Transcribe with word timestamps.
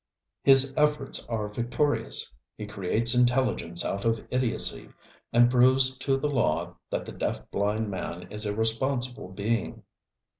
His 0.41 0.73
efforts 0.75 1.23
are 1.27 1.47
victorious. 1.47 2.33
He 2.55 2.65
creates 2.65 3.13
intelligence 3.13 3.85
out 3.85 4.03
of 4.03 4.25
idiocy 4.31 4.89
and 5.31 5.47
proves 5.47 5.95
to 5.97 6.17
the 6.17 6.27
law 6.27 6.77
that 6.89 7.05
the 7.05 7.11
deaf 7.11 7.47
blind 7.51 7.91
man 7.91 8.23
is 8.31 8.47
a 8.47 8.55
responsible 8.55 9.29
being. 9.29 9.83